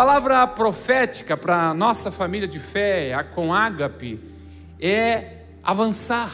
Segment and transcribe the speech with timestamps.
[0.00, 4.18] palavra profética para a nossa família de fé, a com ágape,
[4.80, 6.32] é avançar.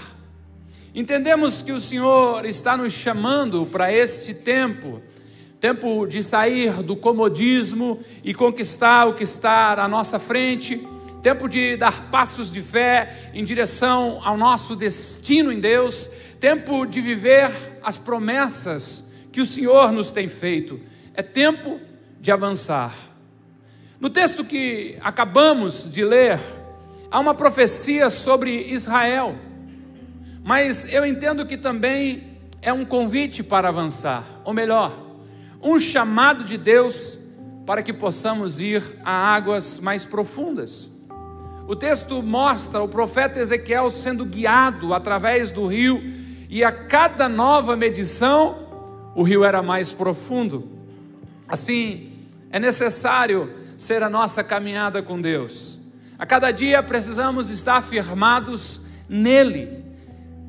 [0.95, 5.03] Entendemos que o Senhor está nos chamando para este tempo,
[5.61, 10.87] tempo de sair do comodismo e conquistar o que está à nossa frente,
[11.21, 16.09] tempo de dar passos de fé em direção ao nosso destino em Deus,
[16.39, 17.51] tempo de viver
[17.83, 20.79] as promessas que o Senhor nos tem feito.
[21.15, 21.81] É tempo
[22.21, 23.16] de avançar.
[23.99, 26.39] No texto que acabamos de ler,
[27.11, 29.35] há uma profecia sobre Israel,
[30.45, 34.95] mas eu entendo que também é um convite para avançar, ou melhor,
[35.63, 37.21] um chamado de Deus
[37.65, 40.91] para que possamos ir a águas mais profundas.
[41.67, 46.03] O texto mostra o profeta Ezequiel sendo guiado através do rio,
[46.51, 48.59] e a cada nova medição,
[49.15, 50.69] o rio era mais profundo.
[51.49, 52.13] Assim,
[52.51, 55.81] é necessário ser a nossa caminhada com Deus.
[56.19, 59.85] A cada dia precisamos estar firmados nele,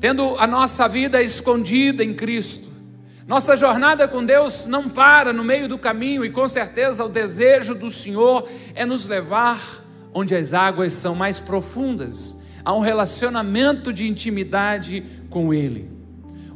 [0.00, 2.68] tendo a nossa vida escondida em Cristo.
[3.26, 7.74] Nossa jornada com Deus não para no meio do caminho e com certeza o desejo
[7.74, 9.84] do Senhor é nos levar
[10.14, 15.90] onde as águas são mais profundas, a um relacionamento de intimidade com Ele.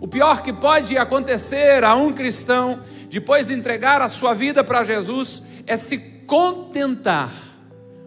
[0.00, 4.82] O pior que pode acontecer a um cristão depois de entregar a sua vida para
[4.82, 7.30] Jesus é se contentar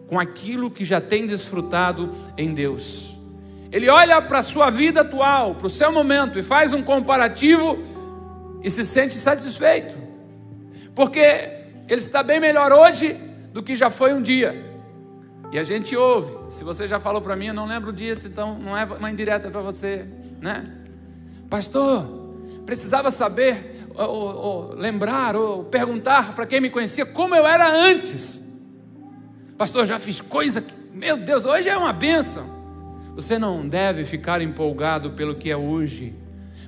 [0.08, 3.16] com aquilo que já tem desfrutado em Deus.
[3.72, 7.78] Ele olha para a sua vida atual, para o seu momento e faz um comparativo
[8.64, 9.96] e se sente satisfeito,
[10.96, 11.20] porque
[11.88, 13.14] ele está bem melhor hoje
[13.54, 14.74] do que já foi um dia.
[15.52, 16.52] E a gente ouve.
[16.52, 19.52] Se você já falou para mim, eu não lembro disso, então não é uma indireta
[19.52, 20.04] para você,
[20.42, 20.66] né?
[21.48, 22.08] Pastor,
[22.66, 28.42] precisava saber ou, ou lembrar, ou perguntar para quem me conhecia como eu era antes.
[29.58, 32.54] Pastor, já fiz coisa que, meu Deus, hoje é uma benção.
[33.16, 36.14] Você não deve ficar empolgado pelo que é hoje,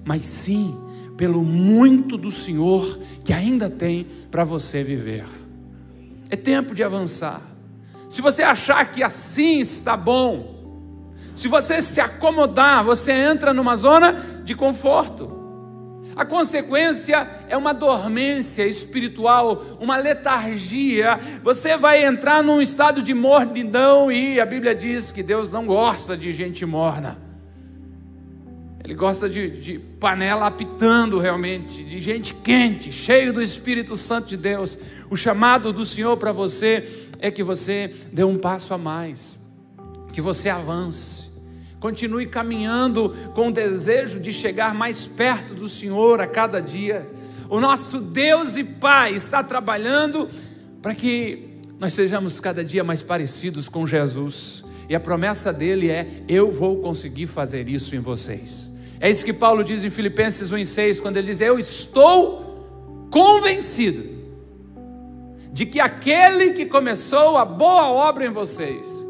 [0.05, 0.79] mas sim
[1.17, 5.25] pelo muito do Senhor que ainda tem para você viver.
[6.29, 7.41] É tempo de avançar.
[8.09, 10.55] Se você achar que assim está bom,
[11.35, 15.36] se você se acomodar, você entra numa zona de conforto.
[16.17, 21.19] A consequência é uma dormência espiritual, uma letargia.
[21.43, 26.17] Você vai entrar num estado de mornidão e a Bíblia diz que Deus não gosta
[26.17, 27.19] de gente morna.
[28.83, 34.37] Ele gosta de, de panela apitando realmente, de gente quente, cheio do Espírito Santo de
[34.37, 34.79] Deus.
[35.11, 39.39] O chamado do Senhor para você é que você dê um passo a mais,
[40.11, 41.26] que você avance
[41.79, 47.07] Continue caminhando com o desejo de chegar mais perto do Senhor a cada dia.
[47.49, 50.27] O nosso Deus e Pai está trabalhando
[50.81, 51.47] para que
[51.79, 54.63] nós sejamos cada dia mais parecidos com Jesus.
[54.89, 58.69] E a promessa dele é: eu vou conseguir fazer isso em vocês.
[58.99, 64.17] É isso que Paulo diz em Filipenses 1,6, quando ele diz: Eu estou convencido
[65.53, 69.06] de que aquele que começou a boa obra em vocês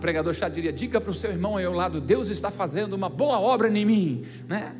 [0.00, 3.08] pregador chá diria: diga para o seu irmão aí ao lado, Deus está fazendo uma
[3.08, 4.74] boa obra em mim, né?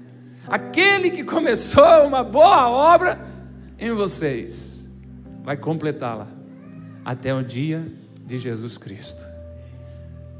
[0.49, 3.21] Aquele que começou uma boa obra
[3.79, 4.89] em vocês,
[5.45, 6.29] vai completá-la
[7.05, 7.87] até o dia
[8.27, 9.23] de Jesus Cristo.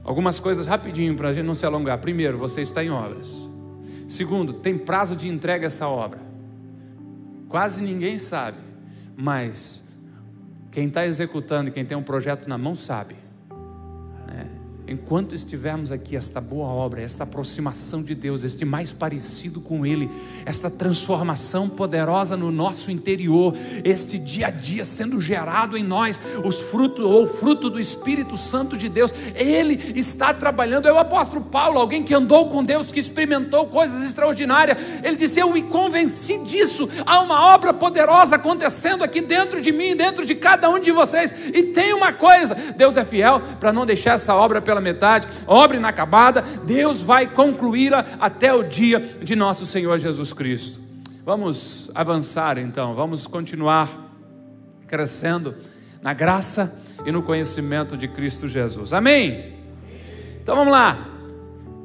[0.03, 1.99] Algumas coisas rapidinho para a gente não se alongar.
[1.99, 3.49] Primeiro, você está em obras.
[4.09, 6.19] Segundo, tem prazo de entrega essa obra.
[7.49, 8.59] Quase ninguém sabe,
[9.17, 9.89] mas
[10.71, 13.20] quem está executando quem tem um projeto na mão sabe
[14.91, 20.11] enquanto estivermos aqui, esta boa obra, esta aproximação de Deus, este mais parecido com Ele,
[20.45, 26.59] esta transformação poderosa no nosso interior, este dia a dia sendo gerado em nós, os
[26.59, 30.89] frutos ou fruto do Espírito Santo de Deus, Ele está trabalhando.
[30.89, 35.39] É o apóstolo Paulo, alguém que andou com Deus, que experimentou coisas extraordinárias, ele disse:
[35.39, 36.89] Eu me convenci disso.
[37.07, 41.33] Há uma obra poderosa acontecendo aqui dentro de mim, dentro de cada um de vocês,
[41.55, 45.29] e tem uma coisa: Deus é fiel para não deixar essa obra pela pela metade,
[45.47, 50.81] obra inacabada, Deus vai concluí-la até o dia de nosso Senhor Jesus Cristo.
[51.25, 53.89] Vamos avançar então, vamos continuar
[54.89, 55.55] crescendo
[56.03, 58.93] na graça e no conhecimento de Cristo Jesus.
[58.93, 59.55] Amém?
[60.43, 61.07] Então vamos lá.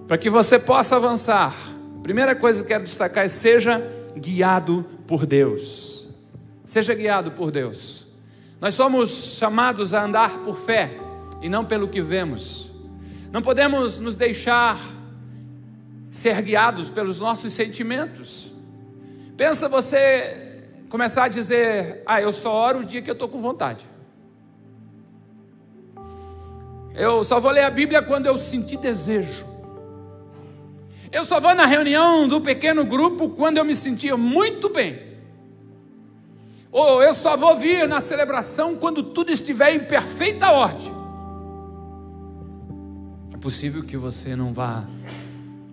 [0.07, 1.53] Para que você possa avançar,
[2.01, 3.81] primeira coisa que quero destacar é seja
[4.17, 6.07] guiado por Deus.
[6.65, 8.07] Seja guiado por Deus.
[8.59, 10.97] Nós somos chamados a andar por fé
[11.41, 12.74] e não pelo que vemos.
[13.35, 14.79] Não podemos nos deixar
[16.09, 18.49] ser guiados pelos nossos sentimentos.
[19.35, 23.41] Pensa você começar a dizer: Ah, eu só oro o dia que eu estou com
[23.41, 23.85] vontade.
[26.95, 29.45] Eu só vou ler a Bíblia quando eu sentir desejo.
[31.11, 34.97] Eu só vou na reunião do pequeno grupo quando eu me sentir muito bem.
[36.71, 41.04] Ou eu só vou vir na celebração quando tudo estiver em perfeita ordem.
[43.45, 44.83] Possível que você não vá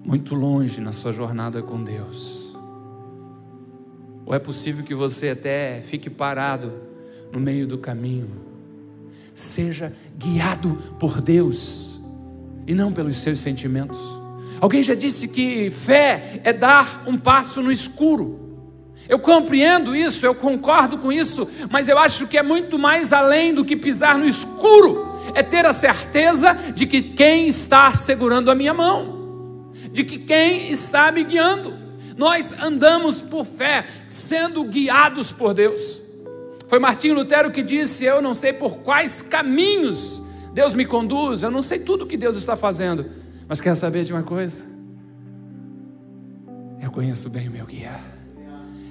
[0.05, 2.55] muito longe na sua jornada com Deus.
[4.27, 6.71] Ou é possível que você até fique parado
[7.33, 8.29] no meio do caminho.
[9.35, 11.99] Seja guiado por Deus
[12.67, 13.99] e não pelos seus sentimentos.
[14.61, 18.39] Alguém já disse que fé é dar um passo no escuro.
[19.09, 23.55] Eu compreendo isso, eu concordo com isso, mas eu acho que é muito mais além
[23.55, 25.12] do que pisar no escuro.
[25.35, 30.71] É ter a certeza de que quem está segurando a minha mão, de que quem
[30.71, 31.75] está me guiando.
[32.17, 36.01] Nós andamos por fé, sendo guiados por Deus.
[36.69, 40.23] Foi Martinho Lutero que disse: Eu não sei por quais caminhos
[40.55, 43.07] Deus me conduz, eu não sei tudo que Deus está fazendo,
[43.49, 44.71] mas quer saber de uma coisa?
[46.81, 48.01] Eu conheço bem o meu guia,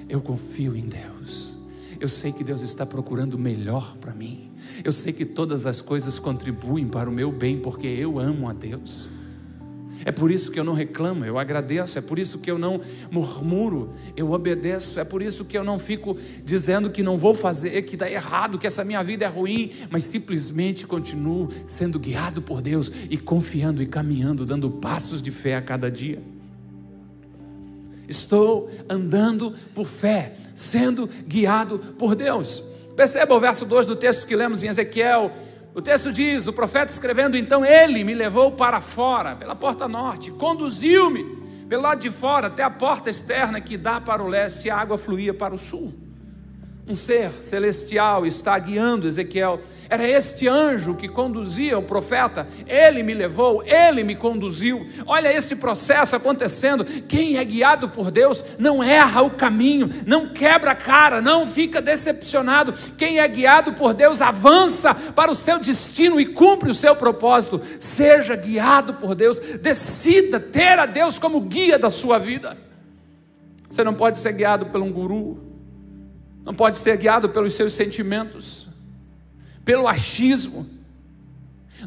[0.08, 1.56] eu confio em Deus.
[2.00, 4.51] Eu sei que Deus está procurando o melhor para mim.
[4.84, 8.52] Eu sei que todas as coisas contribuem para o meu bem, porque eu amo a
[8.52, 9.10] Deus.
[10.04, 11.98] É por isso que eu não reclamo, eu agradeço.
[11.98, 12.80] É por isso que eu não
[13.10, 14.98] murmuro, eu obedeço.
[14.98, 18.58] É por isso que eu não fico dizendo que não vou fazer, que está errado,
[18.58, 23.82] que essa minha vida é ruim, mas simplesmente continuo sendo guiado por Deus e confiando
[23.82, 26.22] e caminhando, dando passos de fé a cada dia.
[28.08, 32.62] Estou andando por fé, sendo guiado por Deus.
[32.96, 35.30] Perceba o verso 2 do texto que lemos em Ezequiel
[35.74, 40.30] o texto diz: o profeta escrevendo, então ele me levou para fora, pela porta norte,
[40.30, 44.70] conduziu-me pelo lado de fora até a porta externa que dá para o leste e
[44.70, 45.94] a água fluía para o sul.
[46.86, 49.60] Um ser celestial está guiando Ezequiel
[49.92, 54.88] era este anjo que conduzia o profeta, ele me levou, ele me conduziu.
[55.04, 56.82] Olha este processo acontecendo.
[56.82, 61.82] Quem é guiado por Deus não erra o caminho, não quebra a cara, não fica
[61.82, 62.72] decepcionado.
[62.96, 67.60] Quem é guiado por Deus avança para o seu destino e cumpre o seu propósito.
[67.78, 72.56] Seja guiado por Deus, decida ter a Deus como guia da sua vida.
[73.70, 75.51] Você não pode ser guiado por um guru,
[76.44, 78.72] não pode ser guiado pelos seus sentimentos
[79.64, 80.66] pelo achismo.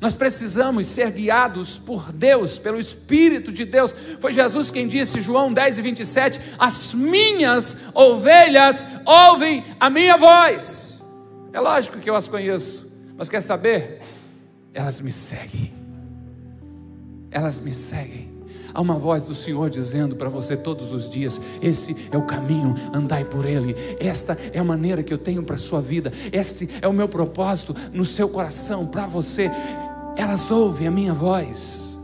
[0.01, 3.93] Nós precisamos ser guiados por Deus, pelo Espírito de Deus.
[4.19, 11.01] Foi Jesus quem disse, João 10 e 27, as minhas ovelhas ouvem a minha voz.
[11.53, 14.01] É lógico que eu as conheço, mas quer saber?
[14.73, 15.73] Elas me seguem.
[17.31, 18.34] Elas me seguem.
[18.75, 22.75] Há uma voz do Senhor dizendo para você todos os dias: esse é o caminho,
[22.93, 23.73] andai por ele.
[24.01, 26.11] Esta é a maneira que eu tenho para a sua vida.
[26.29, 29.49] Este é o meu propósito no seu coração para você.
[30.17, 31.97] Elas ouvem a minha voz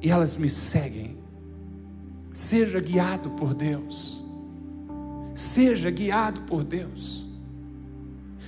[0.00, 1.18] e elas me seguem.
[2.32, 4.24] Seja guiado por Deus.
[5.34, 7.26] Seja guiado por Deus.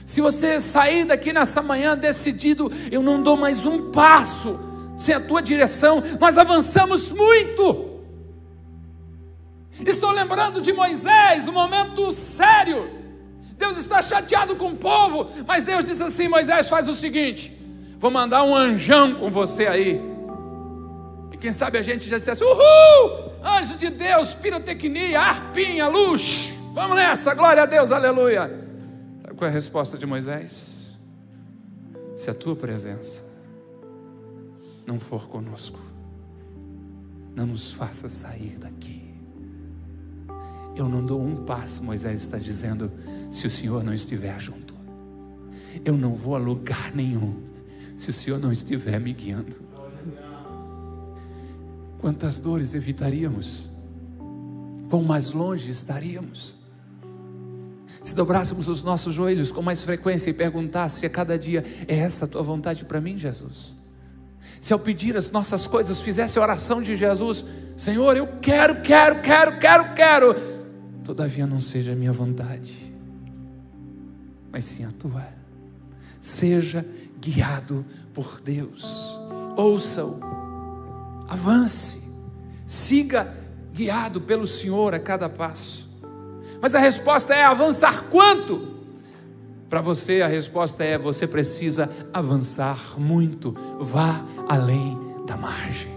[0.06, 4.69] Se você sair daqui nessa manhã decidido, eu não dou mais um passo
[5.00, 8.02] sem a tua direção, nós avançamos muito.
[9.86, 12.90] Estou lembrando de Moisés, um momento sério.
[13.56, 17.50] Deus está chateado com o povo, mas Deus disse assim: Moisés, faz o seguinte,
[17.98, 19.98] vou mandar um anjão com você aí.
[21.32, 23.30] E quem sabe a gente já disse assim: Uhul!
[23.42, 26.52] Anjo de Deus, pirotecnia, arpinha, luz.
[26.74, 28.50] Vamos nessa, glória a Deus, aleluia.
[29.34, 30.94] Qual é a resposta de Moisés?
[32.14, 33.29] Se a tua presença
[34.90, 35.78] não for conosco,
[37.36, 39.14] não nos faça sair daqui.
[40.74, 42.90] Eu não dou um passo, Moisés está dizendo,
[43.30, 44.74] se o Senhor não estiver junto.
[45.84, 47.36] Eu não vou a lugar nenhum,
[47.96, 49.60] se o Senhor não estiver me guiando.
[52.00, 53.70] Quantas dores evitaríamos?
[54.88, 56.56] Quão mais longe estaríamos?
[58.02, 62.24] Se dobrássemos os nossos joelhos com mais frequência e perguntasse a cada dia: é essa
[62.24, 63.79] a tua vontade para mim, Jesus?
[64.60, 67.44] Se ao pedir as nossas coisas fizesse a oração de Jesus,
[67.76, 70.34] Senhor, eu quero, quero, quero, quero, quero,
[71.04, 72.94] todavia não seja a minha vontade,
[74.52, 75.26] mas sim a tua.
[76.20, 76.84] Seja
[77.18, 79.18] guiado por Deus,
[79.56, 80.20] ouça-o,
[81.28, 82.12] avance,
[82.66, 83.34] siga
[83.72, 85.88] guiado pelo Senhor a cada passo.
[86.60, 88.69] Mas a resposta é avançar quanto?
[89.70, 93.56] Para você, a resposta é: você precisa avançar muito.
[93.78, 95.92] Vá além da margem.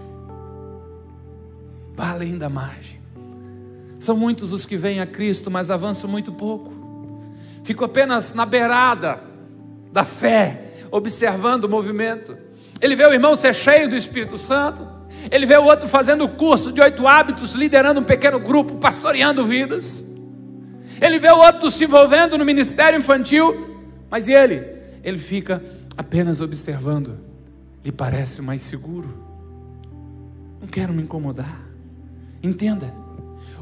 [1.96, 3.02] Vá além da margem.
[3.98, 6.72] São muitos os que vêm a Cristo, mas avançam muito pouco.
[7.64, 9.20] Fico apenas na beirada
[9.90, 12.36] da fé, observando o movimento.
[12.80, 14.86] Ele vê o irmão ser cheio do Espírito Santo.
[15.30, 20.03] Ele vê o outro fazendo curso de oito hábitos, liderando um pequeno grupo, pastoreando vidas.
[21.00, 23.84] Ele vê o outro se envolvendo no ministério infantil.
[24.10, 24.66] Mas e ele?
[25.02, 25.62] Ele fica
[25.96, 27.18] apenas observando.
[27.84, 29.22] Lhe parece mais seguro.
[30.60, 31.60] Não quero me incomodar.
[32.42, 32.92] Entenda: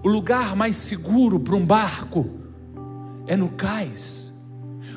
[0.02, 2.30] o lugar mais seguro para um barco
[3.26, 4.22] é no cais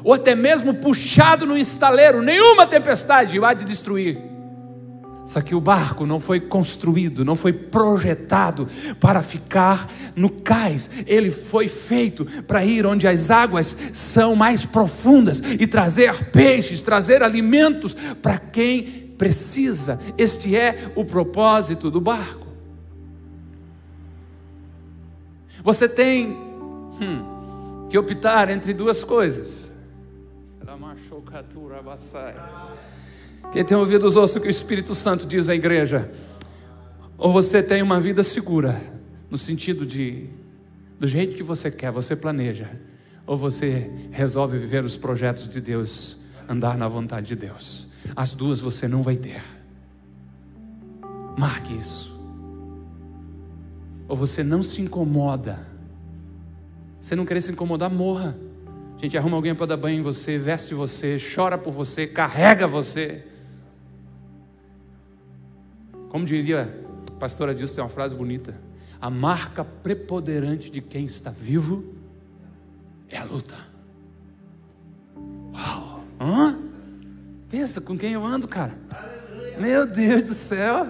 [0.06, 4.35] ou até mesmo puxado no estaleiro, nenhuma tempestade vai te destruir.
[5.26, 8.68] Só que o barco não foi construído, não foi projetado
[9.00, 10.90] para ficar no cais.
[11.08, 17.24] Ele foi feito para ir onde as águas são mais profundas e trazer peixes, trazer
[17.24, 18.84] alimentos para quem
[19.18, 20.00] precisa.
[20.16, 22.46] Este é o propósito do barco.
[25.64, 26.28] Você tem
[27.02, 29.74] hum, que optar entre duas coisas.
[33.52, 36.12] Quem tem ouvido os ossos que o Espírito Santo diz à igreja?
[37.18, 38.82] Ou você tem uma vida segura,
[39.30, 40.30] no sentido de,
[41.00, 42.70] do jeito que você quer, você planeja,
[43.26, 47.88] ou você resolve viver os projetos de Deus, andar na vontade de Deus.
[48.16, 49.42] As duas você não vai ter.
[51.38, 52.16] Marque isso.
[54.08, 55.66] Ou você não se incomoda.
[57.02, 58.38] Você não querer se incomodar, morra.
[58.98, 62.68] A gente arruma alguém para dar banho em você, veste você, chora por você, carrega
[62.68, 63.24] você.
[66.10, 68.56] Como diria a pastora Dilson, tem uma frase bonita:
[69.00, 71.96] a marca preponderante de quem está vivo
[73.10, 73.56] é a luta.
[75.54, 76.04] Uau!
[76.20, 76.58] Hã?
[77.50, 78.78] Pensa com quem eu ando, cara.
[79.60, 80.88] Meu Deus do céu.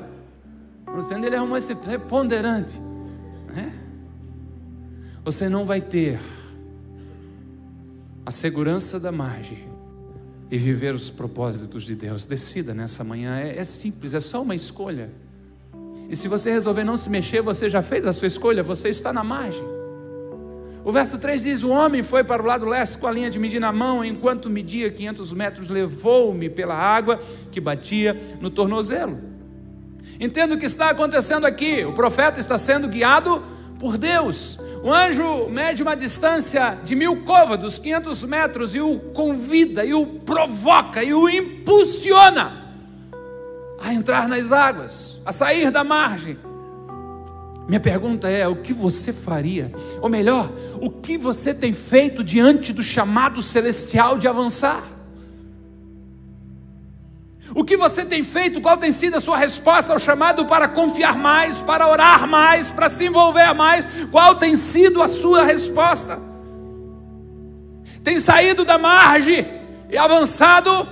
[0.87, 2.79] Não sei onde ele arrumou esse preponderante.
[3.47, 3.73] Né?
[5.23, 6.19] Você não vai ter
[8.25, 9.74] a segurança da margem
[10.49, 12.25] e viver os propósitos de Deus.
[12.25, 15.09] Decida nessa manhã, é, é, simples, é só uma escolha.
[16.09, 19.11] E se você resolver não se mexer, você já fez a sua escolha, você está
[19.11, 19.65] na margem.
[20.83, 23.39] O verso 3 diz: O homem foi para o lado leste com a linha de
[23.39, 27.19] medir na mão, enquanto media 500 metros, levou-me pela água
[27.51, 29.19] que batia no tornozelo.
[30.19, 33.43] Entendo o que está acontecendo aqui: o profeta está sendo guiado
[33.79, 34.59] por Deus.
[34.85, 40.05] O anjo mede uma distância de mil côvados, 500 metros, e o convida, e o
[40.05, 42.71] provoca, e o impulsiona
[43.81, 46.37] a entrar nas águas, a sair da margem.
[47.67, 49.73] Minha pergunta é: o que você faria?
[50.03, 54.83] Ou melhor, o que você tem feito diante do chamado celestial de avançar?
[57.53, 58.59] O que você tem feito?
[58.59, 62.89] Qual tem sido a sua resposta ao chamado para confiar mais, para orar mais, para
[62.89, 63.87] se envolver mais?
[64.11, 66.19] Qual tem sido a sua resposta?
[68.03, 69.47] Tem saído da margem
[69.89, 70.87] e avançado?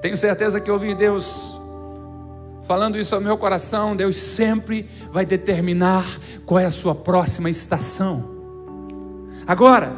[0.00, 1.58] Tenho certeza que ouvi Deus
[2.66, 3.96] falando isso ao meu coração.
[3.96, 6.04] Deus sempre vai determinar
[6.46, 8.36] qual é a sua próxima estação.
[9.46, 9.92] Agora,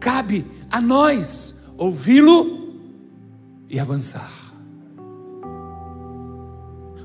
[0.00, 2.74] cabe a nós ouvi-lo
[3.68, 4.30] e avançar.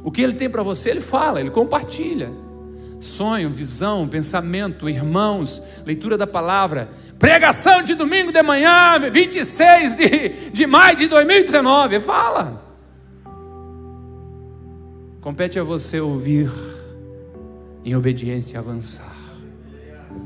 [0.04, 2.32] O que ele tem para você, ele fala, ele compartilha.
[3.00, 6.90] Sonho, visão, pensamento, irmãos, leitura da palavra,
[7.20, 12.00] pregação de domingo de manhã, 26 de, de maio de 2019.
[12.02, 12.62] Fala.
[15.22, 16.52] Compete a você ouvir,
[17.86, 19.16] em obediência avançar.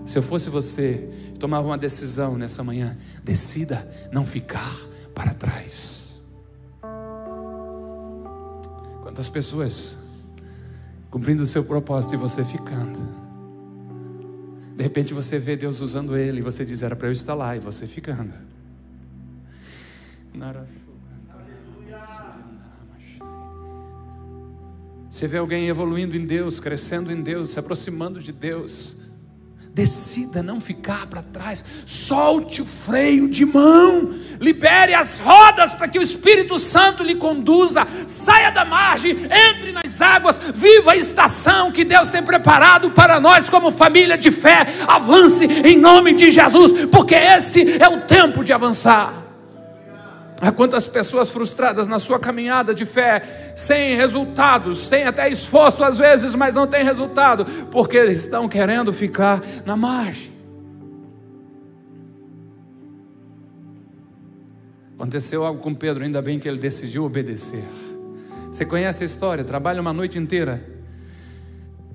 [0.05, 4.75] Se eu fosse você, tomava uma decisão nessa manhã: decida não ficar
[5.13, 6.21] para trás.
[9.01, 9.97] Quantas pessoas
[11.09, 12.99] cumprindo o seu propósito e você ficando.
[14.75, 17.55] De repente você vê Deus usando ele e você diz: era para eu estar lá
[17.55, 18.33] e você ficando.
[25.09, 29.06] Você vê alguém evoluindo em Deus, crescendo em Deus, se aproximando de Deus
[29.77, 35.99] decida não ficar para trás, solte o freio de mão, libere as rodas para que
[35.99, 41.85] o Espírito Santo lhe conduza, saia da margem, entre nas águas, viva a estação que
[41.85, 47.13] Deus tem preparado para nós como família de fé, avance em nome de Jesus, porque
[47.13, 49.26] esse é o tempo de avançar.
[50.39, 55.97] Há quantas pessoas frustradas na sua caminhada de fé, sem resultados, sem até esforço às
[55.97, 60.31] vezes, mas não tem resultado, porque estão querendo ficar na margem.
[64.95, 67.63] Aconteceu algo com Pedro, ainda bem que ele decidiu obedecer.
[68.51, 69.43] Você conhece a história?
[69.43, 70.63] Trabalha uma noite inteira,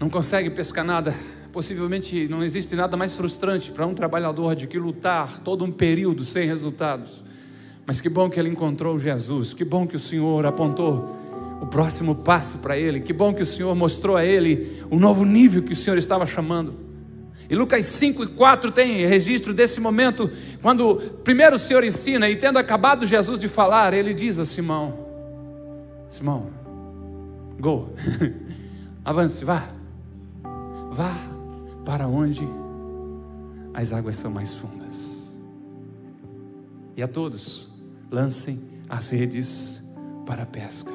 [0.01, 1.15] não consegue pescar nada,
[1.53, 6.25] Possivelmente não existe nada mais frustrante para um trabalhador de que lutar todo um período
[6.25, 7.23] sem resultados.
[7.87, 11.17] Mas que bom que ele encontrou Jesus, que bom que o Senhor apontou
[11.61, 15.25] o próximo passo para ele, que bom que o Senhor mostrou a ele o novo
[15.25, 16.75] nível que o Senhor estava chamando.
[17.49, 22.37] E Lucas 5 e 4 tem registro desse momento, quando primeiro o Senhor ensina, e
[22.37, 25.07] tendo acabado Jesus de falar, ele diz a Simão:
[26.09, 26.51] Simão,
[27.61, 27.91] go,
[29.05, 29.69] avance, vá,
[30.93, 31.15] vá
[31.85, 32.49] para onde
[33.75, 35.33] as águas são mais fundas.
[36.97, 37.72] E a todos,
[38.13, 39.83] lancem as redes
[40.27, 40.93] para a pesca.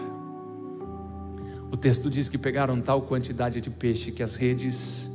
[1.71, 5.09] O texto diz que pegaram tal quantidade de peixe que as redes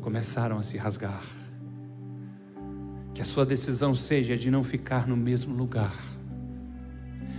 [0.00, 1.22] começaram a se rasgar.
[3.12, 5.94] Que a sua decisão seja de não ficar no mesmo lugar,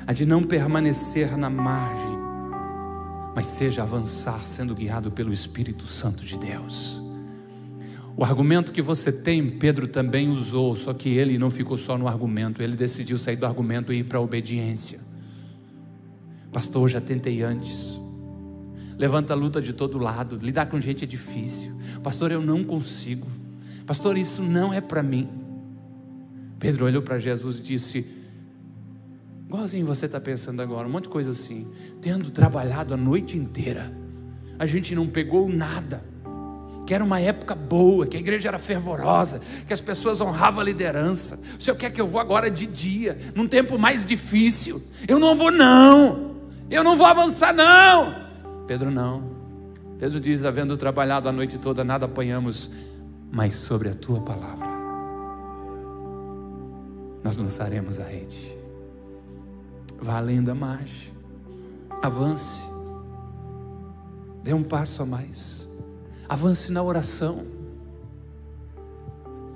[0.05, 2.17] a de não permanecer na margem,
[3.35, 7.04] mas seja avançar sendo guiado pelo Espírito Santo de Deus.
[8.17, 12.07] O argumento que você tem, Pedro também usou, só que ele não ficou só no
[12.07, 15.01] argumento, ele decidiu sair do argumento e ir para a obediência.
[16.51, 17.99] Pastor, já tentei antes.
[18.97, 21.73] Levanta a luta de todo lado, lidar com gente é difícil.
[22.01, 23.27] Pastor, eu não consigo.
[23.85, 25.27] Pastor, isso não é para mim.
[26.57, 28.07] Pedro olhou para Jesus e disse:
[29.45, 31.67] Igualzinho você está pensando agora, um monte de coisa assim.
[32.01, 33.93] Tendo trabalhado a noite inteira,
[34.57, 36.14] a gente não pegou nada
[36.85, 40.63] que era uma época boa, que a igreja era fervorosa, que as pessoas honravam a
[40.63, 41.39] liderança.
[41.57, 44.81] O Senhor quer que eu vou agora de dia, num tempo mais difícil.
[45.07, 46.35] Eu não vou, não.
[46.69, 48.13] Eu não vou avançar, não.
[48.67, 49.35] Pedro, não.
[49.99, 52.71] Pedro diz: havendo trabalhado a noite toda, nada apanhamos,
[53.31, 54.67] mas sobre a tua palavra,
[57.23, 58.55] nós lançaremos a rede.
[59.99, 61.13] Vá além da margem,
[62.03, 62.69] avance,
[64.43, 65.67] dê um passo a mais.
[66.27, 67.45] Avance na oração.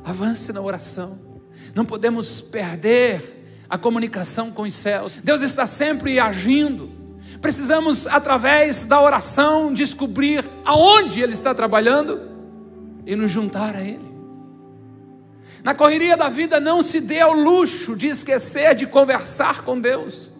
[0.04, 1.20] Avance na oração.
[1.76, 5.20] Não podemos perder a comunicação com os céus.
[5.24, 6.90] Deus está sempre agindo.
[7.42, 12.20] Precisamos, através da oração, descobrir aonde Ele está trabalhando
[13.06, 14.10] e nos juntar a Ele.
[15.64, 20.32] Na correria da vida, não se dê ao luxo de esquecer de conversar com Deus.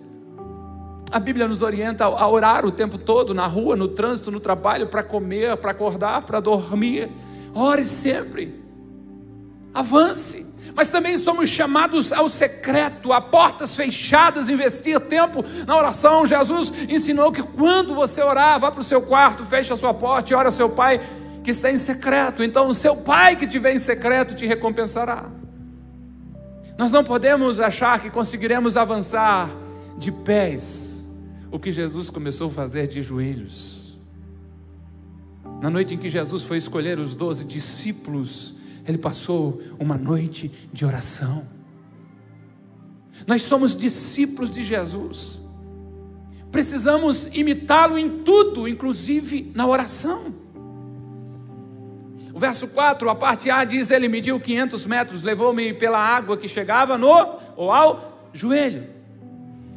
[1.12, 4.88] A Bíblia nos orienta a orar o tempo todo, na rua, no trânsito, no trabalho,
[4.88, 7.10] para comer, para acordar, para dormir.
[7.54, 8.64] Ore sempre.
[9.74, 10.48] Avance.
[10.76, 16.28] Mas também somos chamados ao secreto, a portas fechadas, investir tempo na oração.
[16.28, 20.32] Jesus ensinou que quando você orar, vá para o seu quarto, feche a sua porta
[20.32, 21.02] e ore ao seu pai
[21.44, 22.44] que está em secreto.
[22.44, 25.26] Então, o seu pai que estiver em secreto te recompensará.
[26.78, 29.50] Nós não podemos achar que conseguiremos avançar
[29.98, 30.89] de pés
[31.52, 33.98] o que Jesus começou a fazer de joelhos.
[35.62, 38.56] Na noite em que Jesus foi escolher os doze discípulos,
[38.88, 41.48] ele passou uma noite de oração.
[43.28, 45.42] Nós somos discípulos de Jesus,
[46.52, 50.34] precisamos imitá-lo em tudo, inclusive na oração.
[52.34, 56.48] O verso 4, a parte A diz: Ele mediu 500 metros, levou-me pela água que
[56.48, 57.10] chegava no
[57.58, 58.88] ou ao joelho.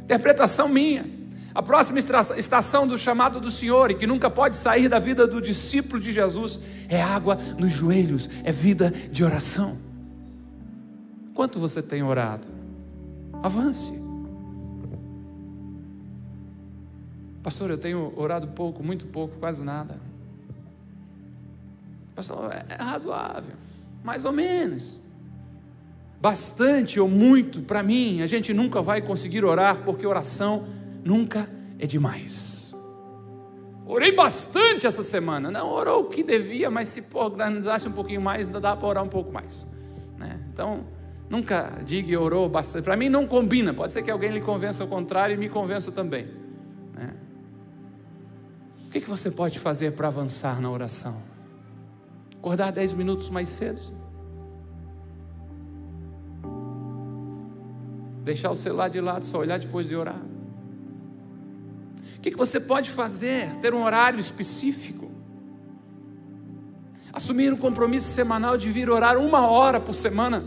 [0.03, 1.12] Interpretação minha.
[1.55, 5.39] A próxima estação do chamado do Senhor, e que nunca pode sair da vida do
[5.39, 9.77] discípulo de Jesus, é água nos joelhos, é vida de oração.
[11.35, 12.47] Quanto você tem orado?
[13.43, 14.01] Avance.
[17.43, 19.99] Pastor, eu tenho orado pouco, muito pouco, quase nada.
[22.15, 23.55] Pastor, é, é razoável,
[24.03, 24.99] mais ou menos.
[26.21, 30.65] Bastante ou muito, para mim, a gente nunca vai conseguir orar, porque oração
[31.03, 31.47] nunca
[31.79, 32.63] é demais.
[33.85, 35.51] Orei bastante essa semana.
[35.51, 39.09] Não orou o que devia, mas se organizasse um pouquinho mais, dá para orar um
[39.09, 39.65] pouco mais.
[40.17, 40.39] Né?
[40.53, 40.85] Então,
[41.29, 42.85] nunca diga orou bastante.
[42.85, 43.73] Para mim não combina.
[43.73, 46.27] Pode ser que alguém lhe convença ao contrário e me convença também.
[46.93, 47.13] Né?
[48.87, 51.21] O que, que você pode fazer para avançar na oração?
[52.37, 53.81] Acordar dez minutos mais cedo.
[58.23, 60.32] Deixar o celular de lado, só olhar depois de orar.
[62.23, 63.49] O que, você pode fazer?
[63.57, 65.11] Ter um horário específico.
[67.11, 70.41] Assumir um compromisso semanal de vir orar uma hora por semana.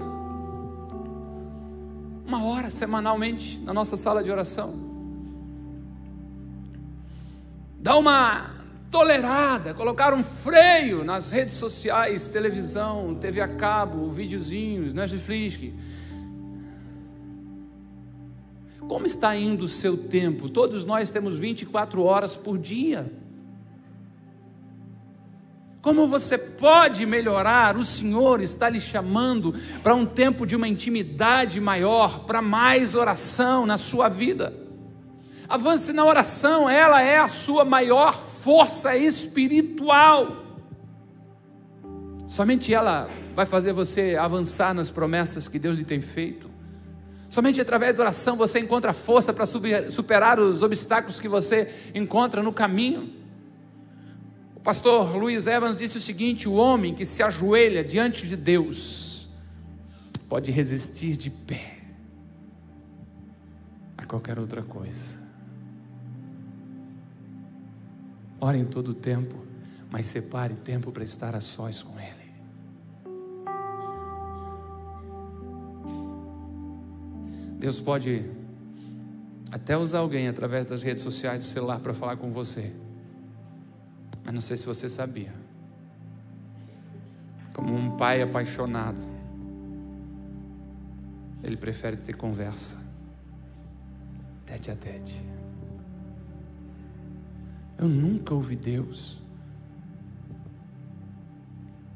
[2.27, 4.75] Uma hora semanalmente na nossa sala de oração.
[7.79, 8.57] Dá uma
[8.91, 15.61] tolerada, colocar um freio nas redes sociais, televisão, TV a cabo, videozinhos, Netflix
[18.88, 20.49] como está indo o seu tempo?
[20.49, 23.11] Todos nós temos 24 horas por dia.
[25.83, 27.77] Como você pode melhorar?
[27.77, 33.64] O Senhor está lhe chamando para um tempo de uma intimidade maior, para mais oração
[33.64, 34.53] na sua vida.
[35.49, 40.44] Avance na oração, ela é a sua maior força espiritual.
[42.27, 46.45] Somente ela vai fazer você avançar nas promessas que Deus lhe tem feito.
[47.37, 52.51] Somente através da oração você encontra força para superar os obstáculos que você encontra no
[52.51, 53.14] caminho
[54.66, 59.29] pastor Luiz Evans disse o seguinte: o homem que se ajoelha diante de Deus
[60.29, 61.79] pode resistir de pé
[63.96, 65.25] a qualquer outra coisa.
[68.40, 69.37] Ore em todo o tempo,
[69.88, 72.15] mas separe tempo para estar a sós com Ele.
[77.66, 78.24] Deus pode
[79.50, 82.72] até usar alguém através das redes sociais do celular para falar com você.
[84.24, 85.35] Mas não sei se você sabia.
[87.52, 89.00] Como um pai apaixonado,
[91.42, 92.79] ele prefere ter conversa,
[94.46, 95.29] tete a tete.
[97.76, 99.20] Eu nunca ouvi Deus.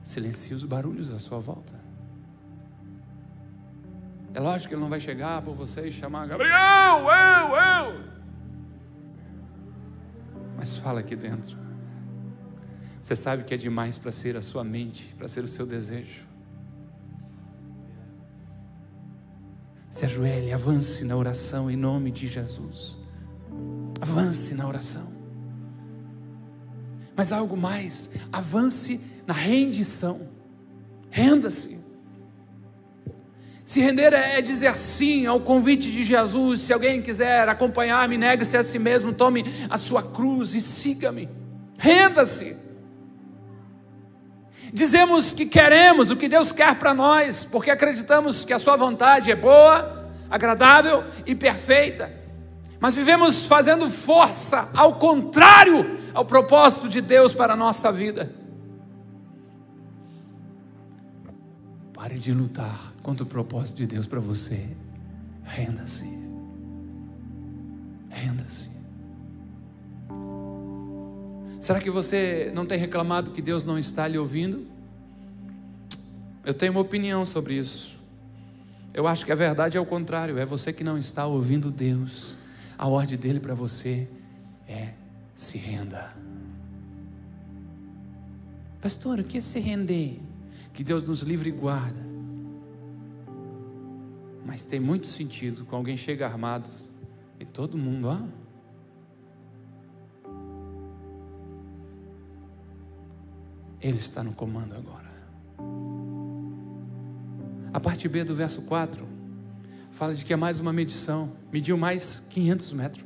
[0.03, 1.80] Silencie os barulhos à sua volta.
[4.33, 8.11] É lógico que ele não vai chegar por você e chamar Gabriel, eu, eu.
[10.57, 11.59] Mas fala aqui dentro.
[13.03, 16.27] Você sabe que é demais para ser a sua mente, para ser o seu desejo.
[19.91, 22.97] Se ajoelhe, avance na oração em nome de Jesus.
[24.01, 25.13] Avance na oração.
[27.17, 30.29] Mas algo mais, avance na rendição.
[31.11, 31.80] Renda-se.
[33.71, 36.63] Se render é dizer sim ao convite de Jesus.
[36.63, 41.29] Se alguém quiser acompanhar-me, negue-se a si mesmo, tome a sua cruz e siga-me.
[41.79, 42.57] Renda-se.
[44.73, 49.31] Dizemos que queremos o que Deus quer para nós, porque acreditamos que a Sua vontade
[49.31, 52.13] é boa, agradável e perfeita.
[52.81, 58.35] Mas vivemos fazendo força ao contrário ao propósito de Deus para a nossa vida.
[61.95, 64.69] Pare de lutar contra o propósito de Deus para você.
[65.43, 66.09] Renda-se.
[68.09, 68.71] Renda-se.
[71.59, 74.65] Será que você não tem reclamado que Deus não está lhe ouvindo?
[76.47, 78.01] Eu tenho uma opinião sobre isso.
[78.95, 82.37] Eu acho que a verdade é o contrário, é você que não está ouvindo Deus.
[82.79, 84.09] A ordem dele para você
[84.69, 84.91] é
[85.35, 86.15] se renda.
[88.81, 90.21] Pastor, o que é se render?
[90.73, 92.10] Que Deus nos livre e guarda.
[94.45, 96.69] Mas tem muito sentido quando alguém chega armado
[97.39, 98.21] e todo mundo, ó,
[103.81, 105.11] Ele está no comando agora.
[107.73, 109.07] A parte B do verso 4
[109.93, 113.05] fala de que é mais uma medição, mediu mais 500 metros.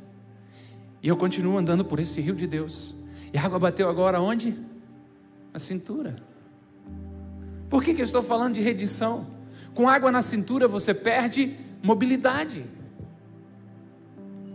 [1.01, 2.95] E eu continuo andando por esse rio de Deus.
[3.33, 4.57] E a água bateu agora onde?
[5.53, 6.15] Na cintura.
[7.69, 9.27] Por que, que eu estou falando de redição?
[9.75, 12.65] Com água na cintura você perde mobilidade.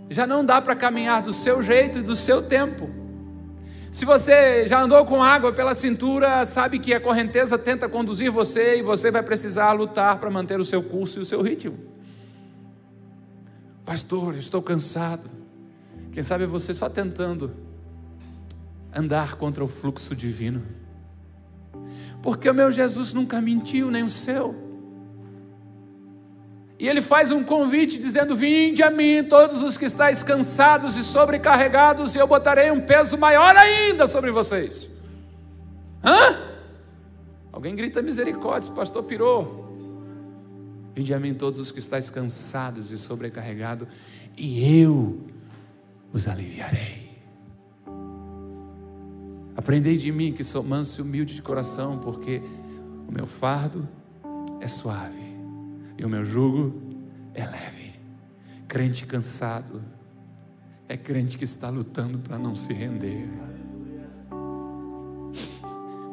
[0.09, 2.89] Já não dá para caminhar do seu jeito e do seu tempo.
[3.93, 8.79] Se você já andou com água pela cintura, sabe que a correnteza tenta conduzir você
[8.79, 11.77] e você vai precisar lutar para manter o seu curso e o seu ritmo.
[13.85, 15.29] Pastor, estou cansado.
[16.13, 17.55] Quem sabe você só tentando
[18.95, 20.63] andar contra o fluxo divino.
[22.23, 24.70] Porque o meu Jesus nunca mentiu, nem o seu.
[26.81, 31.05] E ele faz um convite dizendo: Vinde a mim, todos os que estáis cansados e
[31.05, 34.89] sobrecarregados, e eu botarei um peso maior ainda sobre vocês.
[36.03, 36.39] Hã?
[37.53, 39.69] Alguém grita misericórdia, pastor pirou.
[40.95, 43.87] Vinde a mim todos os que estáis cansados e sobrecarregados,
[44.35, 45.21] e eu
[46.15, 47.11] os aliviarei.
[49.55, 52.41] Aprendei de mim que sou manso e humilde de coração, porque
[53.07, 53.87] o meu fardo
[54.63, 55.20] é suave
[56.01, 56.81] e o meu jugo
[57.35, 57.93] é leve.
[58.67, 59.83] Crente cansado
[60.89, 63.29] é crente que está lutando para não se render.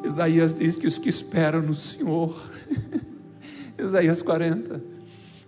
[0.04, 2.38] Isaías diz que os que esperam no Senhor,
[3.80, 4.84] Isaías 40,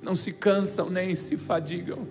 [0.02, 2.08] não se cansam nem se fadigam,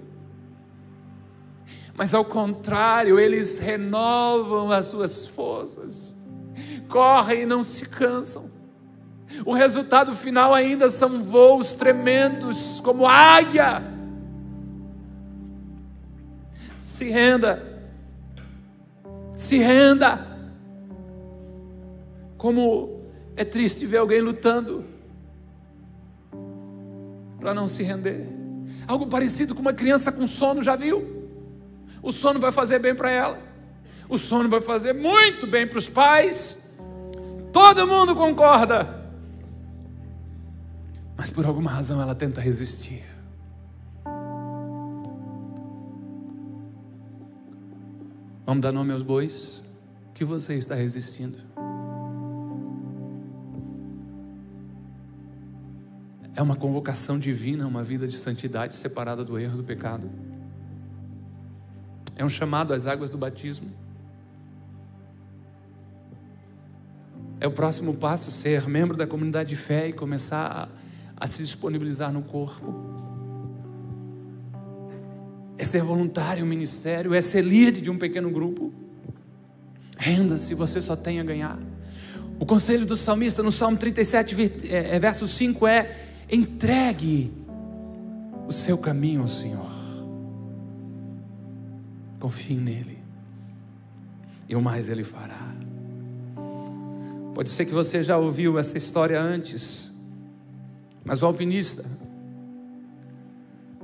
[1.94, 6.14] mas ao contrário, eles renovam as suas forças,
[6.88, 8.57] correm e não se cansam.
[9.44, 13.82] O resultado final ainda são voos tremendos, como águia.
[16.84, 17.62] Se renda.
[19.36, 20.26] Se renda.
[22.36, 23.02] Como
[23.36, 24.84] é triste ver alguém lutando
[27.38, 28.26] para não se render.
[28.86, 31.28] Algo parecido com uma criança com sono, já viu?
[32.02, 33.38] O sono vai fazer bem para ela.
[34.08, 36.72] O sono vai fazer muito bem para os pais.
[37.52, 38.97] Todo mundo concorda.
[41.18, 43.04] Mas por alguma razão ela tenta resistir.
[48.46, 49.62] Vamos dar nome aos bois?
[50.10, 51.36] O que você está resistindo?
[56.36, 60.08] É uma convocação divina, uma vida de santidade separada do erro, do pecado.
[62.14, 63.72] É um chamado às águas do batismo.
[67.40, 70.68] É o próximo passo ser membro da comunidade de fé e começar a,
[71.18, 72.74] a se disponibilizar no corpo.
[75.56, 78.72] É ser voluntário no ministério, é ser líder de um pequeno grupo.
[79.96, 81.58] Renda-se, você só tem a ganhar.
[82.38, 85.96] O conselho do salmista no Salmo 37, é, é, verso 5 é:
[86.30, 87.32] entregue
[88.46, 89.76] o seu caminho ao Senhor.
[92.20, 92.98] Confie nele,
[94.48, 95.54] e o mais ele fará.
[97.34, 99.92] Pode ser que você já ouviu essa história antes,
[101.04, 101.84] mas o alpinista,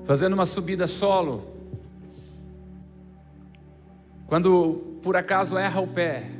[0.05, 1.55] fazendo uma subida solo,
[4.27, 6.31] quando por acaso erra o pé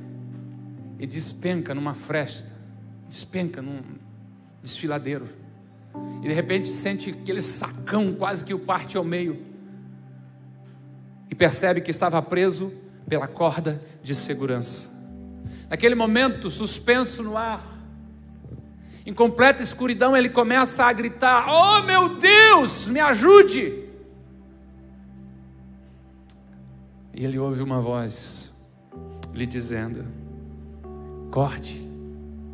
[0.99, 2.53] e despenca numa fresta,
[3.09, 3.81] despenca num
[4.63, 5.29] desfiladeiro,
[6.23, 9.41] e de repente sente aquele sacão quase que o parte ao meio,
[11.31, 12.73] e percebe que estava preso
[13.09, 14.91] pela corda de segurança.
[15.69, 17.74] Naquele momento, suspenso no ar,
[19.07, 23.85] em completa escuridão, ele começa a gritar: Oh meu Deus, me ajude!
[27.13, 28.55] E ele ouve uma voz
[29.33, 30.05] lhe dizendo:
[31.31, 31.91] Corte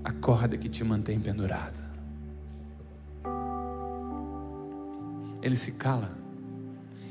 [0.03, 1.89] a corda que te mantém pendurado.
[5.43, 6.19] Ele se cala,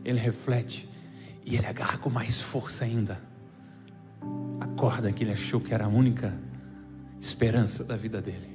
[0.04, 0.88] ele reflete
[1.46, 3.20] e ele agarra com mais força ainda
[4.60, 6.38] a corda que ele achou que era a única
[7.20, 8.49] esperança da vida dele.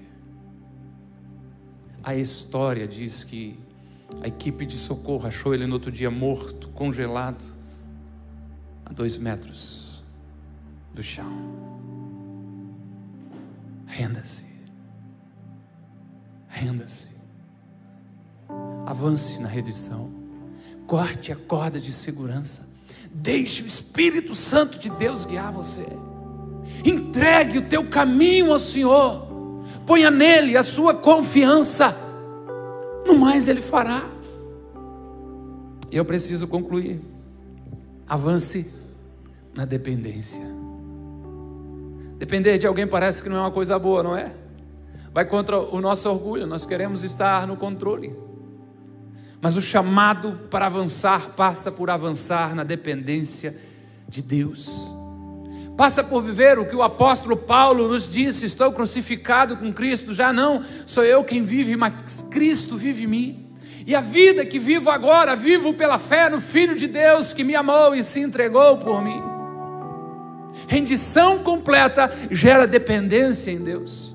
[2.04, 3.58] A história diz que
[4.22, 7.42] a equipe de socorro achou ele no outro dia morto, congelado,
[8.84, 10.02] a dois metros
[10.92, 11.32] do chão.
[13.86, 14.44] Renda-se.
[16.46, 17.08] Renda-se.
[18.84, 20.12] Avance na redenção.
[20.86, 22.68] Corte a corda de segurança.
[23.14, 25.86] Deixe o Espírito Santo de Deus guiar você.
[26.84, 29.33] Entregue o teu caminho ao Senhor.
[29.86, 31.96] Ponha nele a sua confiança.
[33.06, 34.02] No mais ele fará.
[35.90, 37.00] E eu preciso concluir.
[38.06, 38.72] Avance
[39.54, 40.42] na dependência.
[42.18, 44.32] Depender de alguém parece que não é uma coisa boa, não é?
[45.12, 48.16] Vai contra o nosso orgulho, nós queremos estar no controle.
[49.40, 53.56] Mas o chamado para avançar passa por avançar na dependência
[54.08, 54.93] de Deus.
[55.76, 60.32] Passa por viver o que o apóstolo Paulo nos disse: estou crucificado com Cristo, já
[60.32, 63.46] não sou eu quem vive, mas Cristo vive em mim.
[63.86, 67.54] E a vida que vivo agora, vivo pela fé no Filho de Deus que me
[67.54, 69.20] amou e se entregou por mim.
[70.68, 74.14] Rendição completa gera dependência em Deus.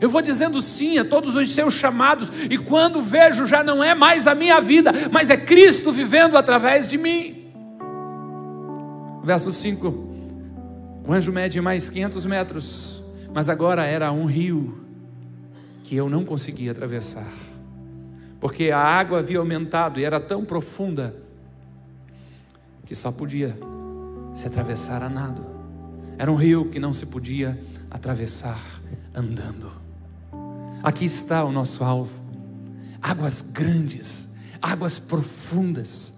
[0.00, 3.94] Eu vou dizendo sim a todos os seus chamados, e quando vejo, já não é
[3.94, 7.52] mais a minha vida, mas é Cristo vivendo através de mim.
[9.22, 10.11] Verso 5:
[11.04, 14.84] O anjo mede mais 500 metros, mas agora era um rio
[15.82, 17.32] que eu não conseguia atravessar,
[18.40, 21.14] porque a água havia aumentado e era tão profunda
[22.86, 23.58] que só podia
[24.34, 25.46] se atravessar a nado.
[26.18, 27.60] Era um rio que não se podia
[27.90, 28.60] atravessar
[29.14, 29.70] andando.
[30.82, 32.20] Aqui está o nosso alvo:
[33.00, 36.11] águas grandes, águas profundas,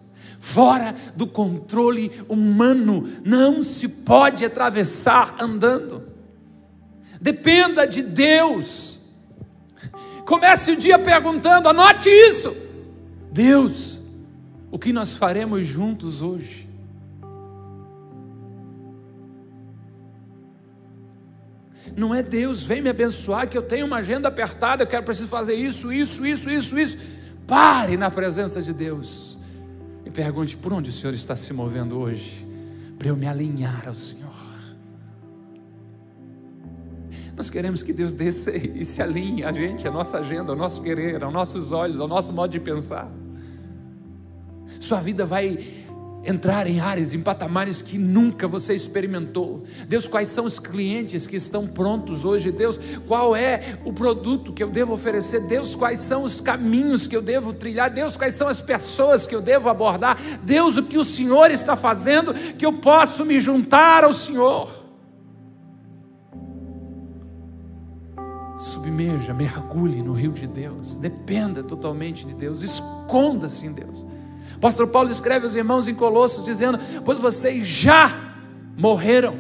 [0.45, 6.07] fora do controle humano, não se pode atravessar andando.
[7.19, 9.01] Dependa de Deus.
[10.27, 12.55] Comece o dia perguntando, anote isso.
[13.33, 13.99] Deus,
[14.71, 16.69] o que nós faremos juntos hoje?
[21.97, 25.29] Não é Deus, vem me abençoar, que eu tenho uma agenda apertada, eu quero preciso
[25.29, 26.99] fazer isso, isso, isso, isso, isso.
[27.47, 29.43] Pare na presença de Deus
[30.15, 32.47] pergunte por onde o Senhor está se movendo hoje,
[32.97, 34.33] para eu me alinhar ao Senhor.
[37.37, 40.81] Nós queremos que Deus desça e se alinhe a gente, a nossa agenda, ao nosso
[40.81, 43.11] querer, aos nossos olhos, ao nosso modo de pensar.
[44.79, 45.84] Sua vida vai
[46.25, 49.65] entrar em áreas, em patamares que nunca você experimentou.
[49.87, 52.51] Deus, quais são os clientes que estão prontos hoje?
[52.51, 55.47] Deus, qual é o produto que eu devo oferecer?
[55.47, 57.91] Deus, quais são os caminhos que eu devo trilhar?
[57.91, 60.19] Deus, quais são as pessoas que eu devo abordar?
[60.43, 64.85] Deus, o que o Senhor está fazendo que eu posso me juntar ao Senhor?
[68.59, 74.07] Submeja, mergulhe no rio de Deus, dependa totalmente de Deus, esconda-se em Deus.
[74.57, 78.35] O Paulo escreve aos irmãos em Colossos dizendo: Pois vocês já
[78.77, 79.37] morreram,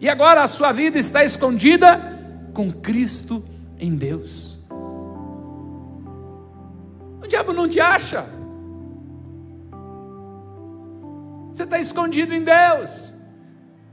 [0.00, 2.18] e agora a sua vida está escondida
[2.52, 3.44] com Cristo
[3.78, 4.58] em Deus.
[7.22, 8.24] O diabo não te acha,
[11.52, 13.14] você está escondido em Deus,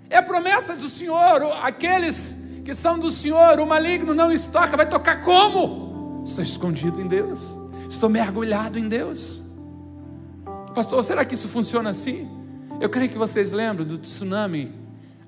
[0.09, 4.75] é a promessa do Senhor, aqueles que são do Senhor, o maligno não lhes toca,
[4.75, 6.23] vai tocar como?
[6.25, 7.55] Estou escondido em Deus,
[7.89, 9.44] estou mergulhado em Deus.
[10.75, 12.29] Pastor, será que isso funciona assim?
[12.81, 14.73] Eu creio que vocês lembram do tsunami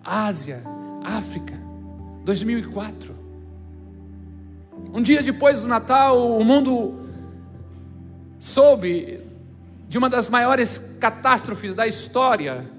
[0.03, 0.62] Ásia,
[1.01, 1.57] África,
[2.25, 3.15] 2004.
[4.93, 6.99] Um dia depois do Natal, o mundo
[8.38, 9.21] soube
[9.88, 12.69] de uma das maiores catástrofes da história.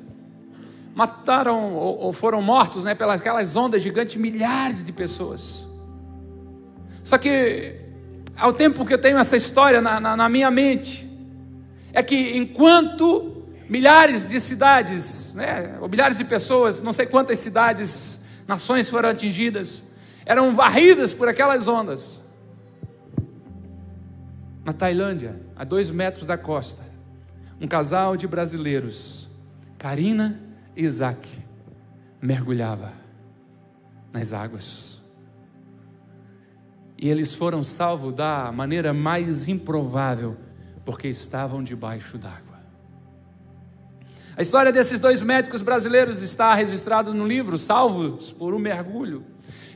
[0.95, 5.67] Mataram ou foram mortos né, pelas aquelas ondas gigantes milhares de pessoas.
[7.03, 7.77] Só que,
[8.37, 11.08] ao tempo que eu tenho essa história na, na, na minha mente,
[11.93, 18.25] é que enquanto milhares de cidades, né, ou milhares de pessoas, não sei quantas cidades,
[18.47, 19.85] nações foram atingidas,
[20.25, 22.21] eram varridas por aquelas ondas.
[24.65, 26.83] Na Tailândia, a dois metros da costa,
[27.61, 29.29] um casal de brasileiros,
[29.77, 30.41] Karina
[30.77, 31.29] e Isaac,
[32.21, 32.93] mergulhava
[34.13, 35.01] nas águas.
[36.97, 40.37] E eles foram salvos da maneira mais improvável
[40.89, 42.59] porque estavam debaixo d'água.
[44.35, 49.23] A história desses dois médicos brasileiros está registrada no livro Salvos por um Mergulho.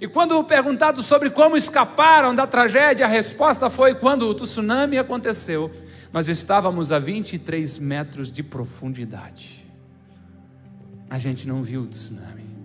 [0.00, 5.70] E quando perguntado sobre como escaparam da tragédia, a resposta foi: quando o tsunami aconteceu,
[6.14, 9.70] nós estávamos a 23 metros de profundidade.
[11.10, 12.56] A gente não viu o tsunami.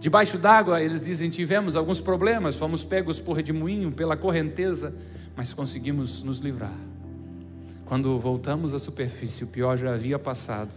[0.00, 4.92] Debaixo d'água, eles dizem: tivemos alguns problemas, fomos pegos por redemoinho, pela correnteza,
[5.36, 6.93] mas conseguimos nos livrar.
[7.86, 10.74] Quando voltamos à superfície, o pior já havia passado.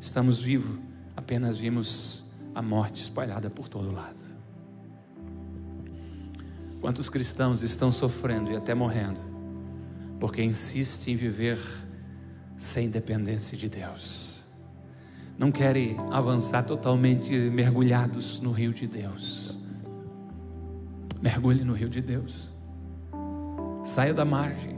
[0.00, 0.78] Estamos vivos,
[1.16, 4.18] apenas vimos a morte espalhada por todo lado.
[6.80, 9.20] Quantos cristãos estão sofrendo e até morrendo,
[10.20, 11.58] porque insistem em viver
[12.56, 14.42] sem dependência de Deus,
[15.38, 19.56] não querem avançar totalmente mergulhados no rio de Deus.
[21.20, 22.52] Mergulhe no rio de Deus,
[23.84, 24.76] saia da margem,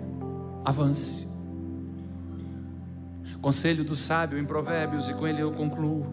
[0.64, 1.27] avance.
[3.40, 6.06] Conselho do sábio em Provérbios, e com ele eu concluo.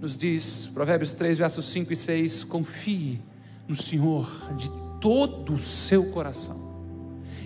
[0.00, 3.22] Nos diz, Provérbios 3, versos 5 e 6: Confie
[3.66, 6.84] no Senhor de todo o seu coração,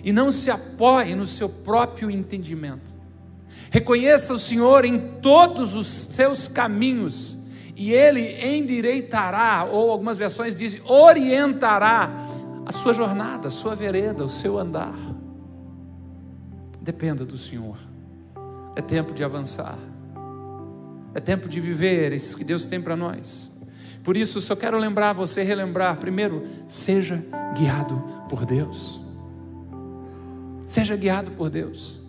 [0.03, 2.99] e não se apoie no seu próprio entendimento.
[3.71, 7.37] Reconheça o Senhor em todos os seus caminhos,
[7.75, 12.27] e Ele endireitará, ou algumas versões dizem, orientará
[12.65, 14.95] a sua jornada, a sua vereda, o seu andar.
[16.81, 17.88] Dependa do Senhor.
[18.79, 19.77] É tempo de avançar.
[21.13, 23.51] É tempo de viver isso que Deus tem para nós.
[24.05, 25.97] Por isso, só quero lembrar você, relembrar.
[25.97, 27.21] Primeiro, seja
[27.57, 29.01] guiado por Deus.
[30.65, 31.99] Seja guiado por Deus.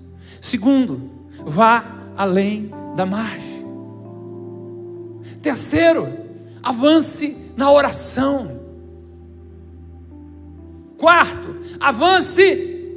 [0.41, 1.11] Segundo,
[1.45, 1.85] vá
[2.17, 3.67] além da margem.
[5.43, 6.07] Terceiro,
[6.63, 8.61] avance na oração.
[10.97, 12.95] Quarto, avance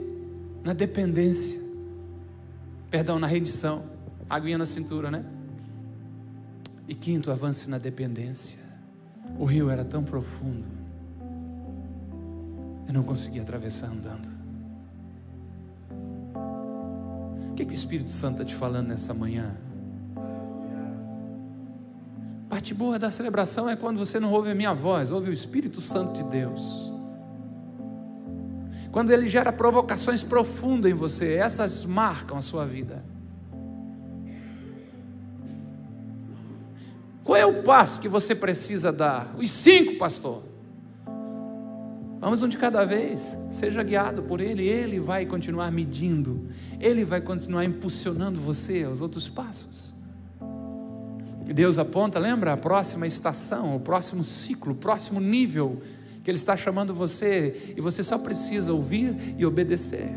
[0.63, 1.62] na dependência.
[2.93, 3.85] Perdão, na rendição.
[4.29, 5.25] Aguinha na cintura, né?
[6.87, 8.59] E quinto, avance na dependência.
[9.39, 10.63] O rio era tão profundo.
[12.87, 14.31] Eu não conseguia atravessar andando.
[17.49, 19.57] O que, que o Espírito Santo está te falando nessa manhã?
[22.47, 25.81] Parte boa da celebração é quando você não ouve a minha voz, ouve o Espírito
[25.81, 26.92] Santo de Deus
[28.93, 33.03] quando ele gera provocações profundas em você, essas marcam a sua vida.
[37.23, 39.33] Qual é o passo que você precisa dar?
[39.35, 40.43] Os cinco, pastor.
[42.19, 43.35] Vamos um de cada vez.
[43.49, 44.67] Seja guiado por Ele.
[44.67, 46.47] Ele vai continuar medindo.
[46.79, 49.91] Ele vai continuar impulsionando você aos outros passos.
[51.47, 52.53] E Deus aponta, lembra?
[52.53, 55.81] A próxima estação, o próximo ciclo, o próximo nível
[56.23, 60.09] que Ele está chamando você e você só precisa ouvir e obedecer.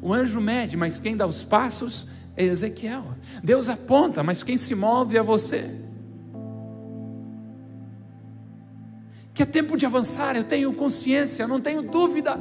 [0.00, 3.04] O anjo mede, mas quem dá os passos é Ezequiel.
[3.42, 5.70] Deus aponta, mas quem se move é você.
[9.32, 12.38] Que é tempo de avançar, eu tenho consciência, não tenho dúvida.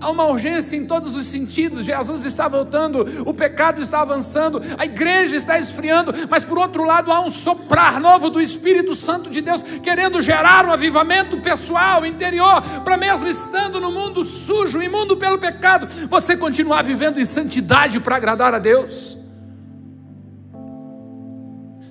[0.00, 1.84] Há uma urgência em todos os sentidos.
[1.84, 7.12] Jesus está voltando, o pecado está avançando, a igreja está esfriando, mas por outro lado
[7.12, 12.62] há um soprar novo do Espírito Santo de Deus, querendo gerar um avivamento pessoal, interior,
[12.84, 18.16] para mesmo estando no mundo sujo, imundo pelo pecado, você continuar vivendo em santidade para
[18.16, 19.25] agradar a Deus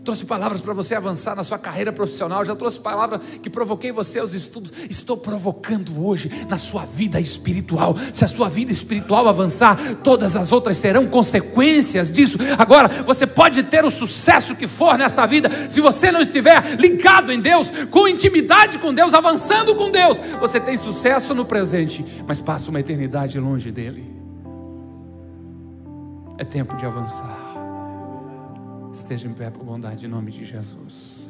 [0.05, 4.19] trouxe palavras para você avançar na sua carreira profissional, já trouxe palavras que provoquei você
[4.19, 4.71] aos estudos.
[4.89, 7.95] Estou provocando hoje na sua vida espiritual.
[8.13, 12.37] Se a sua vida espiritual avançar, todas as outras serão consequências disso.
[12.57, 17.31] Agora, você pode ter o sucesso que for nessa vida, se você não estiver ligado
[17.31, 22.39] em Deus, com intimidade com Deus, avançando com Deus, você tem sucesso no presente, mas
[22.39, 24.13] passa uma eternidade longe dele.
[26.37, 27.44] É tempo de avançar.
[28.95, 31.24] Esteja em pé por bondade em nome de Jesus.